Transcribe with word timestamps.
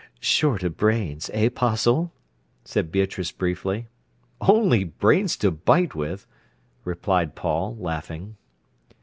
"Short 0.19 0.63
of 0.63 0.77
brains, 0.77 1.29
eh, 1.31 1.49
'Postle?" 1.49 2.11
said 2.65 2.91
Beatrice 2.91 3.31
briefly. 3.31 3.87
"Only 4.41 4.83
brains 4.83 5.37
to 5.37 5.51
bite 5.51 5.93
with," 5.93 6.25
replied 6.83 7.35
Paul, 7.35 7.75
laughing. 7.75 8.35